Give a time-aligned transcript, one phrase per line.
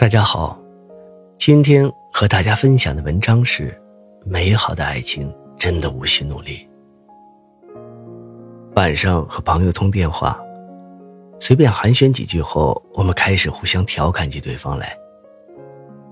[0.00, 0.58] 大家好，
[1.36, 3.78] 今天和大家分享的文章是：
[4.24, 6.66] 美好的爱情真的无需努力。
[8.76, 10.40] 晚上和朋友通电话，
[11.38, 14.96] 随便寒暄几句后，我们开始互相调侃起对方来。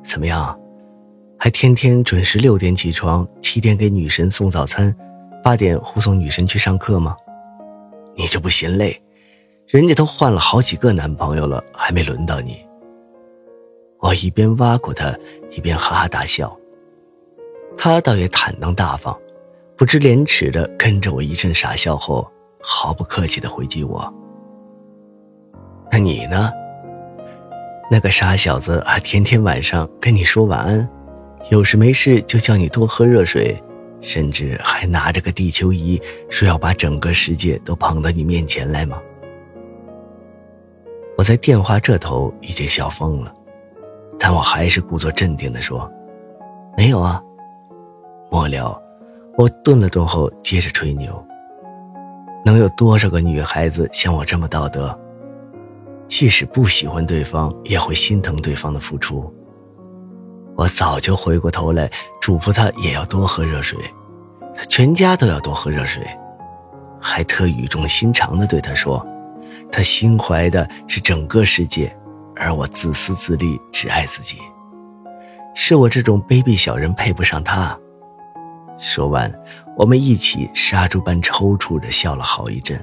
[0.05, 0.55] 怎么样，
[1.39, 4.95] 还天天准时六点起床，七点给女神送早餐，
[5.43, 7.17] 八点护送女神去上课吗？
[8.15, 9.03] 你就不嫌累？
[9.67, 12.68] 人家都换了好几个男朋友了，还没轮到你。
[14.01, 15.13] 我一边挖苦他，
[15.51, 16.57] 一边哈哈大笑。
[17.77, 19.17] 他倒也坦荡大方，
[19.77, 22.29] 不知廉耻的跟着我一阵傻笑后，
[22.61, 24.13] 毫不客气的回击我
[25.91, 26.51] ：“那你呢？
[27.91, 30.89] 那个傻小子还天天晚上跟你说晚安，
[31.51, 33.57] 有事没事就叫你多喝热水，
[34.01, 39.01] 甚至还拿着个地球仪说要把整个世界都捧到你面前来吗？”
[41.17, 43.35] 我在电话这头已经笑疯了。
[44.19, 45.91] 但我还是故作镇定地说
[46.77, 47.23] ：“没有啊。”
[48.31, 48.81] 末了，
[49.37, 51.25] 我顿了顿后接着吹牛
[52.45, 54.99] ：“能有多少个女孩子像我这么道德？
[56.07, 59.33] 即使不喜欢对方，也会心疼对方的付出。”
[60.57, 61.89] 我早就回过头来
[62.21, 63.79] 嘱咐他也要多喝热水，
[64.57, 66.05] 他全家都要多喝热水，
[67.01, 69.07] 还特语重心长地对他说
[69.71, 71.97] ：“他心怀的是整个世界。”
[72.39, 74.39] 而我自私自利，只爱自己，
[75.55, 77.77] 是我这种卑鄙小人配不上他。
[78.79, 79.33] 说完，
[79.77, 82.79] 我们一起杀猪般抽搐着笑了好一阵。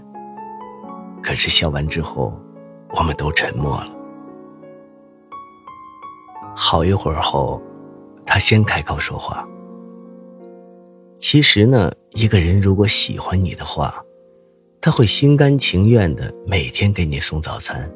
[1.23, 2.37] 可是笑完之后，
[2.89, 3.87] 我们都沉默了。
[6.53, 7.61] 好一会儿后，
[8.25, 9.47] 他先开口说话。
[11.17, 14.03] 其实呢，一个人如果喜欢你的话，
[14.81, 17.89] 他会心甘情愿的每天给你送早餐。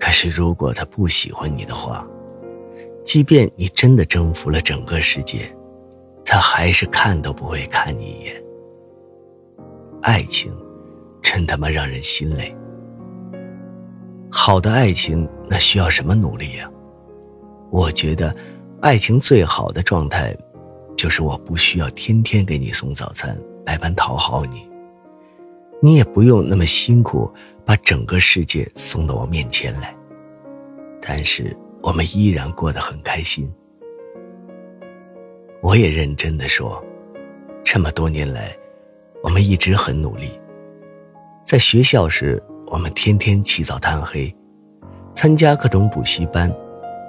[0.00, 2.04] 可是，如果他不喜欢你的话，
[3.04, 5.54] 即便你真的征服了整个世界，
[6.24, 8.42] 他还是看都不会看你一眼。
[10.02, 10.52] 爱情，
[11.22, 12.56] 真他妈让人心累。
[14.30, 16.70] 好的爱情，那需要什么努力呀？
[17.70, 18.34] 我觉得，
[18.80, 20.34] 爱情最好的状态，
[20.96, 24.68] 就是我不需要天天给你送早餐，百般讨好你，
[25.82, 27.30] 你也不用那么辛苦。
[27.70, 29.96] 把整个世界送到我面前来，
[31.00, 33.48] 但是我们依然过得很开心。
[35.62, 36.84] 我也认真的说，
[37.62, 38.52] 这么多年来，
[39.22, 40.32] 我们一直很努力。
[41.44, 44.34] 在学校时，我们天天起早贪黑，
[45.14, 46.52] 参加各种补习班，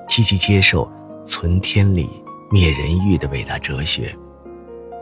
[0.07, 0.87] 积极接受
[1.25, 2.07] 存天理
[2.51, 4.15] 灭人欲的伟大哲学，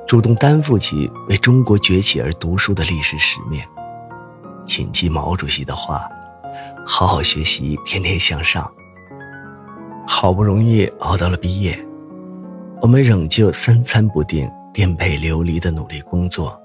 [0.08, 3.62] 主动担负起为中国崛起而读书的历史使命。
[4.66, 6.10] 谨记毛主席的话，
[6.86, 8.70] 好好学习，天天向上。
[10.08, 11.78] 好不容易熬到了毕业，
[12.82, 16.60] 我们仍旧三餐不定、颠沛流离的努力工作，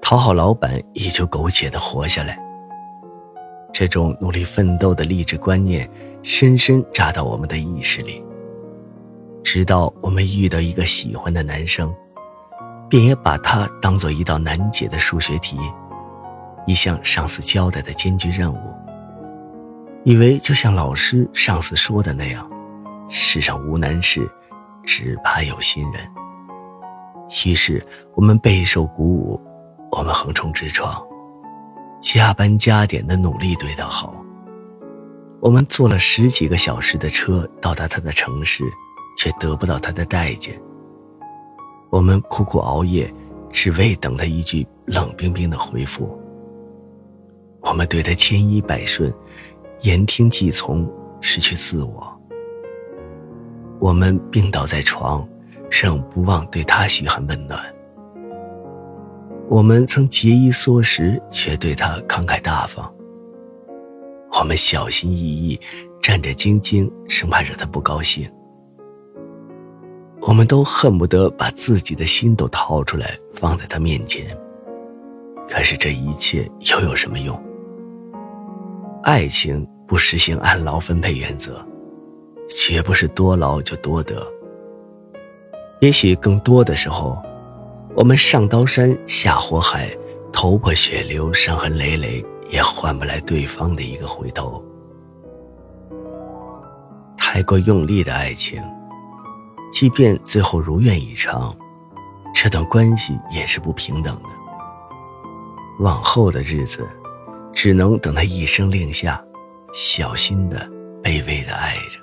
[0.00, 2.38] 讨好老板，依旧苟且的活下来。
[3.72, 5.88] 这种努力奋斗的励志观念，
[6.22, 8.24] 深深扎到我们的意识里。
[9.42, 11.94] 直到我们遇到一个喜欢的男生，
[12.88, 15.56] 便也把他当做一道难解的数学题。
[16.66, 18.74] 一项上司交代的艰巨任务，
[20.04, 22.48] 以为就像老师、上司说的那样，
[23.08, 24.28] 世上无难事，
[24.84, 26.02] 只怕有心人。
[27.46, 29.40] 于是我们备受鼓舞，
[29.90, 30.94] 我们横冲直撞，
[32.00, 34.14] 加班加点的努力对他好。
[35.40, 38.64] 我们坐了十几个小时的车到达他的城市，
[39.18, 40.58] 却得不到他的待见。
[41.90, 43.12] 我们苦苦熬夜，
[43.52, 46.18] 只为等他一句冷冰冰的回复。
[47.64, 49.12] 我们对他千依百顺，
[49.80, 50.88] 言听计从，
[51.20, 52.20] 失去自我。
[53.80, 55.26] 我们病倒在床，
[55.70, 57.58] 仍不忘对他嘘寒问暖。
[59.48, 62.92] 我们曾节衣缩食，却对他慷慨大方。
[64.38, 65.58] 我们小心翼翼，
[66.02, 68.30] 战战兢兢，生怕惹他不高兴。
[70.20, 74.26] 我们都恨不得把自己的心都掏出来放在他面前，
[75.48, 77.38] 可是这一切又有什么用？
[79.04, 81.62] 爱情不实行按劳分配原则，
[82.48, 84.26] 绝不是多劳就多得。
[85.82, 87.22] 也许更多的时候，
[87.94, 89.90] 我们上刀山下火海，
[90.32, 94.64] 头破血流，伤痕累累，也换不来对方的一个回头。
[97.14, 98.58] 太过用力的爱情，
[99.70, 101.54] 即便最后如愿以偿，
[102.34, 104.28] 这段关系也是不平等的。
[105.80, 106.88] 往后的日子，
[107.64, 109.24] 只能等他一声令下，
[109.72, 110.70] 小心的、
[111.02, 111.98] 卑微的爱着。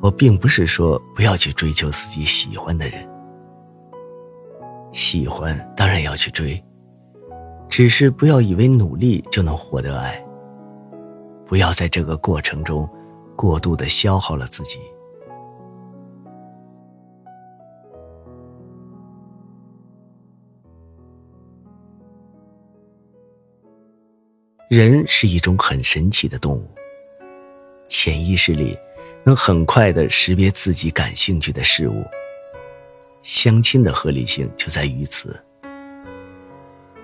[0.00, 3.06] 我并不是说不要去追求自己喜欢的人，
[4.94, 6.58] 喜欢当然要去追，
[7.68, 10.18] 只是不要以为努力就能获得爱。
[11.44, 12.88] 不要在这个过程中。
[13.36, 14.78] 过度的消耗了自己。
[24.68, 26.68] 人是一种很神奇的动物，
[27.86, 28.76] 潜意识里
[29.22, 32.04] 能很快的识别自己感兴趣的事物。
[33.22, 35.38] 相亲的合理性就在于此。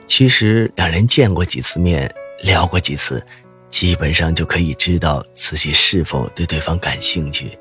[0.06, 2.12] 其实两人见过几次面，
[2.42, 3.24] 聊过几次。
[3.68, 7.56] 基本上就可以知道自己是否对对方感兴趣，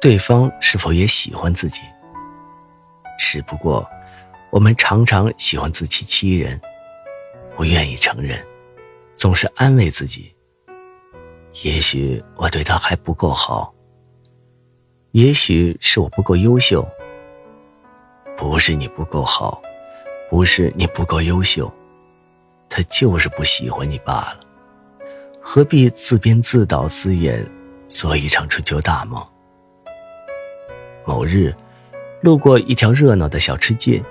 [0.00, 1.80] 对方是否也喜欢自己。
[3.18, 3.84] 只不过，
[4.50, 6.60] 我们常常喜欢自欺欺人，
[7.56, 8.38] 不愿意承认，
[9.14, 10.34] 总是安慰自己：
[11.64, 13.72] 也许我对他还不够好，
[15.12, 16.86] 也许是我不够优秀。
[18.36, 19.62] 不是你不够好，
[20.30, 21.72] 不是你不够优秀，
[22.68, 24.40] 他就是不喜欢你罢了。
[25.40, 27.46] 何必自编自导自演，
[27.86, 29.24] 做一场春秋大梦？
[31.04, 31.54] 某日，
[32.20, 34.02] 路过一条热闹的小吃街，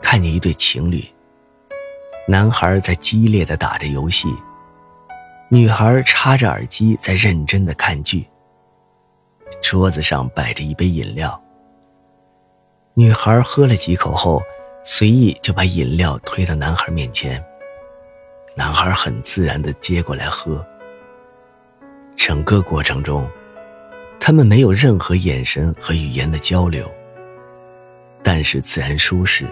[0.00, 1.04] 看见一对情侣。
[2.30, 4.32] 男孩在激烈的打着游戏，
[5.48, 8.24] 女孩插着耳机在认真的看剧。
[9.60, 11.42] 桌子上摆着一杯饮料，
[12.94, 14.40] 女孩喝了几口后，
[14.84, 17.44] 随意就把饮料推到男孩面前。
[18.54, 20.64] 男孩很自然地接过来喝。
[22.14, 23.28] 整个过程中，
[24.20, 26.88] 他们没有任何眼神和语言的交流，
[28.22, 29.44] 但是自然舒适。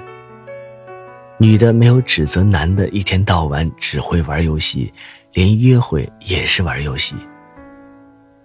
[1.41, 4.93] 女的没有指责男的一天到晚只会玩游戏，
[5.35, 7.15] 连约会也是玩游戏。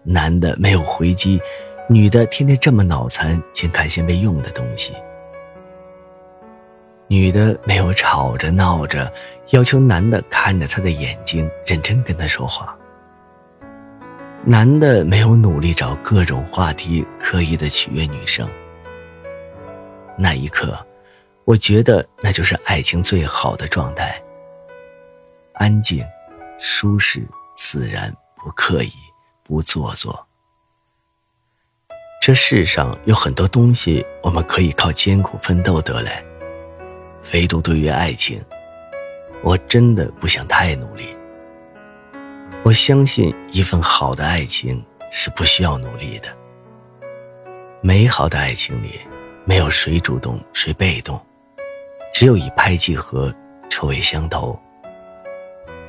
[0.04, 1.42] 男的没有回击，
[1.90, 4.94] 女的天天这么脑残，净看些没用的东西。
[7.08, 9.12] 女的没有吵着闹着，
[9.50, 12.78] 要求男的看着她的眼睛，认真跟她说话。
[14.46, 18.48] 男的没有努力找各种话题，刻意的取悦女生。
[20.16, 20.78] 那一刻，
[21.46, 24.22] 我觉得那就是爱情最好的状态：
[25.54, 26.06] 安静、
[26.58, 27.22] 舒适、
[27.54, 28.94] 自然，不刻意，
[29.44, 30.26] 不做作。
[32.22, 36.24] 这世上有很多东西，我们可以靠艰苦奋斗得来。
[37.34, 38.42] 唯独对于爱情，
[39.44, 41.06] 我真的不想太努力。
[42.64, 44.82] 我相信一份好的爱情
[45.12, 46.30] 是不需要努力的。
[47.82, 49.02] 美好的爱情里，
[49.44, 51.20] 没有谁主动谁被动，
[52.14, 53.34] 只有一拍即合，
[53.70, 54.58] 臭味相投。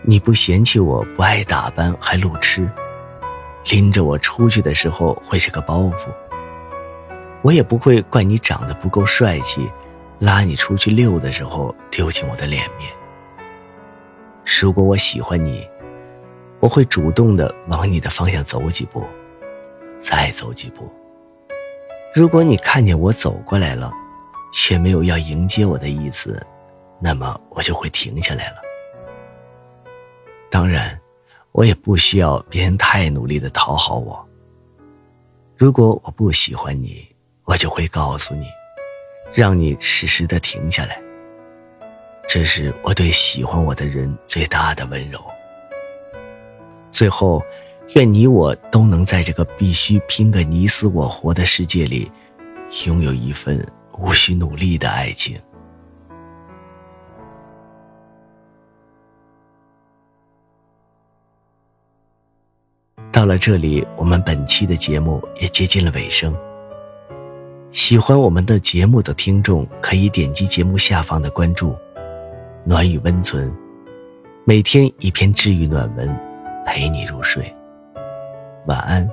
[0.03, 2.69] 你不嫌弃我不爱打扮还路痴，
[3.67, 6.09] 拎着我出去的时候会是个包袱。
[7.43, 9.71] 我也不会怪你长得不够帅气。
[10.21, 12.91] 拉你出去溜的时候，丢尽我的脸面。
[14.45, 15.69] 如果我喜欢你，
[16.61, 19.05] 我会主动的往你的方向走几步，
[19.99, 20.91] 再走几步。
[22.15, 23.93] 如果你看见我走过来了，
[24.55, 26.41] 却没有要迎接我的意思，
[27.01, 28.57] 那么我就会停下来了。
[30.49, 30.97] 当然，
[31.51, 34.25] 我也不需要别人太努力的讨好我。
[35.57, 37.05] 如果我不喜欢你，
[37.43, 38.47] 我就会告诉你。
[39.33, 41.03] 让你适时的停下来，
[42.29, 45.21] 这是我对喜欢我的人最大的温柔。
[46.93, 47.43] 最后，
[47.97, 52.09] 愿你我都能在这个必须拼个你死我活的世界里，
[52.87, 53.59] 拥有一份
[53.99, 55.39] 无需努力的爱情。
[63.13, 66.37] 到了这里，我们本期的节目也接近了尾声。
[67.71, 71.77] 喜欢我们的节目的听众，可以点击节目下方的关注
[72.67, 73.53] “暖与温存”，
[74.45, 76.09] 每天一篇治愈暖文，
[76.67, 77.53] 陪你入睡。
[78.67, 79.09] 晚安，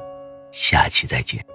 [0.51, 1.50] 下期再见。